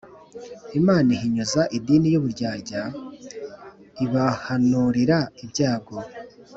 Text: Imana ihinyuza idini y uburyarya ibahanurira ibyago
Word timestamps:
Imana 0.79 1.07
ihinyuza 1.15 1.61
idini 1.77 2.07
y 2.13 2.17
uburyarya 2.19 2.81
ibahanurira 4.03 5.17
ibyago 5.43 5.95